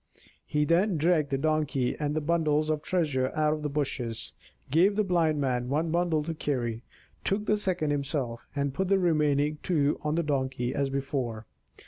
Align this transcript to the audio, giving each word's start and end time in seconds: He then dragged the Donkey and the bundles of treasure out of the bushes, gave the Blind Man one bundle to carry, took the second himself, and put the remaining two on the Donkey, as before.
He 0.47 0.65
then 0.65 0.97
dragged 0.97 1.29
the 1.29 1.37
Donkey 1.37 1.95
and 1.95 2.15
the 2.15 2.21
bundles 2.21 2.71
of 2.71 2.81
treasure 2.81 3.31
out 3.35 3.53
of 3.53 3.61
the 3.61 3.69
bushes, 3.69 4.33
gave 4.71 4.95
the 4.95 5.03
Blind 5.03 5.39
Man 5.39 5.69
one 5.69 5.91
bundle 5.91 6.23
to 6.23 6.33
carry, 6.33 6.81
took 7.23 7.45
the 7.45 7.55
second 7.55 7.91
himself, 7.91 8.47
and 8.55 8.73
put 8.73 8.87
the 8.87 8.97
remaining 8.97 9.59
two 9.61 9.99
on 10.03 10.15
the 10.15 10.23
Donkey, 10.23 10.73
as 10.73 10.89
before. 10.89 11.45